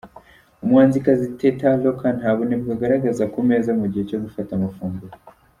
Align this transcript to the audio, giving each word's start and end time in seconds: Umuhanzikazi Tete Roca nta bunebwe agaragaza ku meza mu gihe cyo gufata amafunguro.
Umuhanzikazi 0.63 1.25
Tete 1.39 1.67
Roca 1.83 2.07
nta 2.19 2.31
bunebwe 2.37 2.71
agaragaza 2.75 3.23
ku 3.33 3.39
meza 3.49 3.71
mu 3.79 3.85
gihe 3.91 4.03
cyo 4.09 4.19
gufata 4.23 4.51
amafunguro. 4.55 5.15